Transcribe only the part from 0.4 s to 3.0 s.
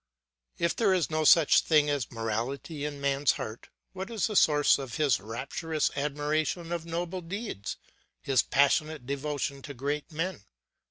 If there is no such thing as morality in